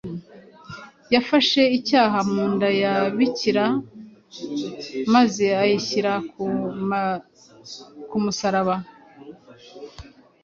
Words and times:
Yafashe 1.13 1.61
icyaha 1.77 2.17
mu 2.31 2.43
nda 2.53 2.69
ya 2.81 2.93
Bikira 3.17 3.65
maze 5.13 5.45
ayishyira 5.63 6.13
ku 8.09 8.17
musaraba 8.23 8.75